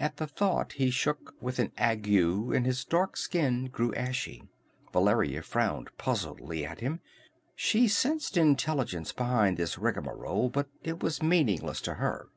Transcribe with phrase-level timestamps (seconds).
[0.00, 4.44] At the thought he shook as with an ague and his dark skin grew ashy.
[4.94, 7.00] Valeria frowned puzzledly at him.
[7.54, 12.30] She sensed intelligence behind this rigmarole, but it was meaningless to her.